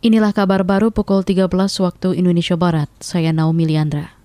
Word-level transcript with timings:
Inilah 0.00 0.32
kabar 0.32 0.64
baru 0.64 0.88
pukul 0.88 1.20
13 1.28 1.52
waktu 1.84 2.16
Indonesia 2.16 2.56
Barat. 2.56 2.88
Saya 3.04 3.36
Naomi 3.36 3.68
Liandra. 3.68 4.16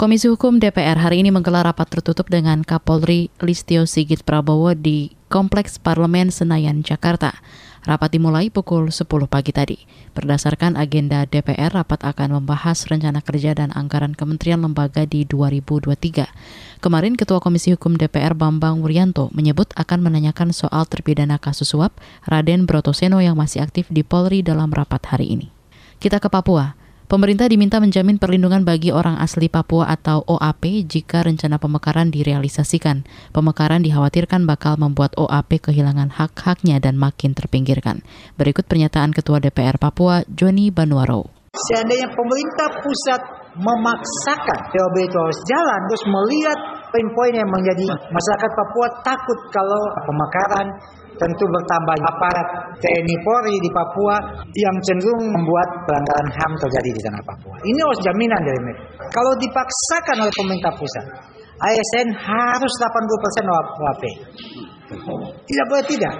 Komisi 0.00 0.32
Hukum 0.32 0.56
DPR 0.56 0.96
hari 0.96 1.20
ini 1.20 1.28
menggelar 1.28 1.68
rapat 1.68 1.92
tertutup 1.92 2.32
dengan 2.32 2.64
Kapolri 2.64 3.28
Listio 3.44 3.84
Sigit 3.84 4.24
Prabowo 4.24 4.72
di 4.72 5.12
Kompleks 5.28 5.76
Parlemen 5.76 6.32
Senayan, 6.32 6.80
Jakarta. 6.80 7.36
Rapat 7.84 8.16
dimulai 8.16 8.48
pukul 8.48 8.88
10 8.88 9.04
pagi 9.28 9.52
tadi. 9.52 9.76
Berdasarkan 10.16 10.80
agenda 10.80 11.28
DPR, 11.28 11.68
rapat 11.68 12.00
akan 12.00 12.40
membahas 12.40 12.88
rencana 12.88 13.20
kerja 13.20 13.52
dan 13.52 13.68
anggaran 13.76 14.16
kementerian 14.16 14.64
lembaga 14.64 15.04
di 15.04 15.28
2023. 15.28 16.80
Kemarin 16.80 17.12
Ketua 17.12 17.44
Komisi 17.44 17.76
Hukum 17.76 18.00
DPR 18.00 18.32
Bambang 18.32 18.80
Wuryanto 18.80 19.28
menyebut 19.36 19.68
akan 19.76 20.00
menanyakan 20.00 20.56
soal 20.56 20.88
terpidana 20.88 21.36
kasus 21.36 21.76
suap 21.76 21.92
Raden 22.24 22.64
Brotoseno 22.64 23.20
yang 23.20 23.36
masih 23.36 23.60
aktif 23.60 23.84
di 23.92 24.00
Polri 24.00 24.40
dalam 24.40 24.72
rapat 24.72 25.12
hari 25.12 25.36
ini. 25.36 25.52
Kita 26.00 26.24
ke 26.24 26.32
Papua. 26.32 26.77
Pemerintah 27.08 27.48
diminta 27.48 27.80
menjamin 27.80 28.20
perlindungan 28.20 28.68
bagi 28.68 28.92
orang 28.92 29.16
asli 29.16 29.48
Papua 29.48 29.88
atau 29.88 30.20
OAP 30.28 30.84
jika 30.84 31.24
rencana 31.24 31.56
pemekaran 31.56 32.12
direalisasikan. 32.12 33.08
Pemekaran 33.32 33.80
dikhawatirkan 33.80 34.44
bakal 34.44 34.76
membuat 34.76 35.16
OAP 35.16 35.72
kehilangan 35.72 36.12
hak-haknya 36.12 36.76
dan 36.84 37.00
makin 37.00 37.32
terpinggirkan. 37.32 38.04
Berikut 38.36 38.68
pernyataan 38.68 39.16
Ketua 39.16 39.40
DPR 39.40 39.80
Papua, 39.80 40.20
Joni 40.28 40.68
Banuaro. 40.68 41.32
Seandainya 41.72 42.12
pemerintah 42.12 42.68
pusat 42.76 43.20
memaksakan 43.56 44.68
POB 44.68 44.94
itu 45.08 45.16
harus 45.16 45.40
jalan, 45.48 45.80
terus 45.88 46.04
melihat 46.12 46.58
poin-poin 46.90 47.32
yang 47.32 47.48
menjadi 47.48 47.86
masyarakat 48.08 48.50
Papua 48.52 48.86
takut 49.04 49.38
kalau 49.52 49.82
pemekaran 50.04 50.66
tentu 51.18 51.44
bertambah 51.50 51.96
aparat 51.98 52.46
TNI 52.78 53.16
Polri 53.26 53.56
di 53.58 53.70
Papua 53.74 54.16
yang 54.54 54.76
cenderung 54.86 55.26
membuat 55.34 55.68
pelanggaran 55.84 56.28
HAM 56.30 56.52
terjadi 56.62 56.90
di 56.94 57.00
tanah 57.02 57.22
Papua. 57.26 57.54
Ini 57.66 57.78
harus 57.82 58.00
jaminan 58.06 58.40
dari 58.46 58.60
mereka. 58.62 58.82
Kalau 59.10 59.32
dipaksakan 59.42 60.16
oleh 60.22 60.34
pemerintah 60.38 60.72
pusat, 60.78 61.04
ASN 61.58 62.08
harus 62.14 62.72
80% 62.78 63.82
WAP. 63.82 64.02
Tidak 65.42 65.66
boleh 65.66 65.84
tidak. 65.90 66.14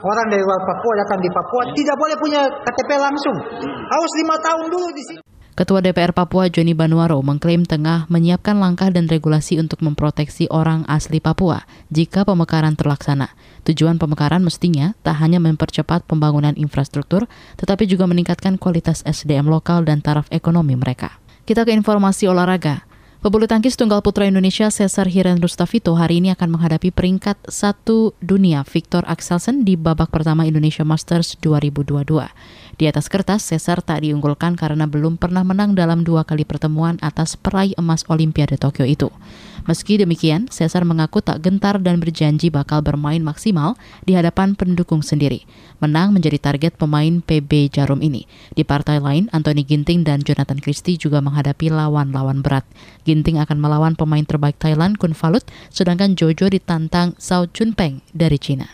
Orang 0.00 0.26
dari 0.32 0.42
luar 0.42 0.60
Papua 0.66 0.92
datang 1.06 1.20
di 1.22 1.30
Papua 1.30 1.62
tidak 1.76 1.96
boleh 2.00 2.16
punya 2.18 2.40
KTP 2.66 2.90
langsung. 2.98 3.36
Harus 3.64 4.12
lima 4.24 4.36
tahun 4.42 4.66
dulu 4.66 4.88
di 4.90 5.02
sini. 5.06 5.29
Ketua 5.60 5.84
DPR 5.84 6.16
Papua 6.16 6.48
Joni 6.48 6.72
Banuaro 6.72 7.20
mengklaim 7.20 7.68
tengah 7.68 8.08
menyiapkan 8.08 8.56
langkah 8.56 8.88
dan 8.88 9.04
regulasi 9.12 9.60
untuk 9.60 9.84
memproteksi 9.84 10.48
orang 10.48 10.88
asli 10.88 11.20
Papua 11.20 11.68
jika 11.92 12.24
pemekaran 12.24 12.80
terlaksana. 12.80 13.36
Tujuan 13.68 14.00
pemekaran 14.00 14.40
mestinya 14.40 14.96
tak 15.04 15.20
hanya 15.20 15.36
mempercepat 15.36 16.08
pembangunan 16.08 16.56
infrastruktur, 16.56 17.28
tetapi 17.60 17.84
juga 17.84 18.08
meningkatkan 18.08 18.56
kualitas 18.56 19.04
SDM 19.04 19.52
lokal 19.52 19.84
dan 19.84 20.00
taraf 20.00 20.32
ekonomi 20.32 20.80
mereka. 20.80 21.20
Kita 21.44 21.68
ke 21.68 21.76
informasi 21.76 22.24
olahraga. 22.24 22.89
Pebulu 23.20 23.44
tangkis 23.44 23.76
tunggal 23.76 24.00
putra 24.00 24.24
Indonesia 24.24 24.72
Cesar 24.72 25.04
Hiren 25.04 25.44
Rustafito 25.44 25.92
hari 25.92 26.24
ini 26.24 26.32
akan 26.32 26.56
menghadapi 26.56 26.88
peringkat 26.88 27.36
satu 27.52 28.16
dunia 28.24 28.64
Victor 28.64 29.04
Axelsen 29.04 29.60
di 29.60 29.76
babak 29.76 30.08
pertama 30.08 30.48
Indonesia 30.48 30.88
Masters 30.88 31.36
2022. 31.44 32.00
Di 32.80 32.88
atas 32.88 33.12
kertas, 33.12 33.44
Cesar 33.44 33.84
tak 33.84 34.08
diunggulkan 34.08 34.56
karena 34.56 34.88
belum 34.88 35.20
pernah 35.20 35.44
menang 35.44 35.76
dalam 35.76 36.00
dua 36.00 36.24
kali 36.24 36.48
pertemuan 36.48 36.96
atas 37.04 37.36
peraih 37.36 37.76
emas 37.76 38.08
Olimpiade 38.08 38.56
Tokyo 38.56 38.88
itu. 38.88 39.12
Meski 39.68 40.00
demikian, 40.00 40.48
Cesar 40.48 40.84
mengaku 40.88 41.20
tak 41.20 41.44
gentar 41.44 41.80
dan 41.80 42.00
berjanji 42.00 42.48
bakal 42.48 42.80
bermain 42.80 43.20
maksimal 43.20 43.76
di 44.04 44.16
hadapan 44.16 44.56
pendukung 44.58 45.04
sendiri. 45.04 45.44
Menang 45.78 46.12
menjadi 46.12 46.36
target 46.36 46.76
pemain 46.76 47.22
PB 47.22 47.72
Jarum 47.72 48.04
ini. 48.04 48.28
Di 48.52 48.66
partai 48.66 49.00
lain, 49.00 49.32
Anthony 49.32 49.64
Ginting 49.64 50.04
dan 50.04 50.20
Jonathan 50.20 50.58
Christie 50.58 51.00
juga 51.00 51.24
menghadapi 51.24 51.72
lawan-lawan 51.72 52.44
berat. 52.44 52.66
Ginting 53.08 53.40
akan 53.40 53.56
melawan 53.62 53.94
pemain 53.96 54.24
terbaik 54.24 54.60
Thailand 54.60 55.00
Kun 55.00 55.16
Falut, 55.16 55.46
sedangkan 55.70 56.18
Jojo 56.18 56.50
ditantang 56.50 57.16
Sao 57.16 57.48
Chun 57.48 57.72
Peng 57.72 58.04
dari 58.12 58.36
Cina. 58.36 58.66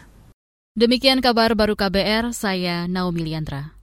Demikian 0.76 1.24
kabar 1.24 1.56
baru 1.56 1.72
KBR, 1.72 2.36
saya 2.36 2.84
Naomi 2.84 3.24
Liandra. 3.24 3.75